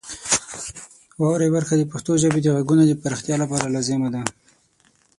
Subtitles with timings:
[1.19, 4.21] واورئ برخه د پښتو ژبې د غږونو د پراختیا لپاره لازمه ده.